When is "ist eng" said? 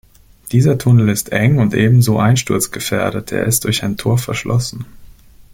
1.09-1.59